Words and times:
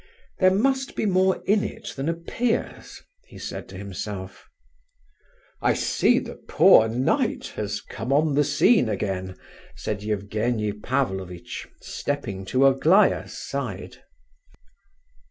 "There 0.39 0.49
must 0.49 0.95
be 0.95 1.05
more 1.05 1.43
in 1.45 1.63
it 1.63 1.93
than 1.95 2.09
appears," 2.09 3.03
he 3.27 3.37
said 3.37 3.69
to 3.69 3.77
himself. 3.77 4.47
"I 5.61 5.75
see 5.75 6.17
the 6.17 6.37
'poor 6.37 6.87
knight' 6.89 7.53
has 7.55 7.81
come 7.81 8.11
on 8.11 8.33
the 8.33 8.43
scene 8.43 8.89
again," 8.89 9.35
said 9.75 10.03
Evgenie 10.03 10.71
Pavlovitch, 10.73 11.67
stepping 11.83 12.45
to 12.45 12.65
Aglaya's 12.65 13.37
side. 13.37 13.97